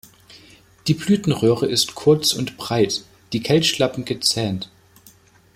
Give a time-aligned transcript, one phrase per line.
[0.87, 3.03] Die Blütenröhre ist kurz und breit,
[3.33, 4.67] die Kelchlappen gezähnt.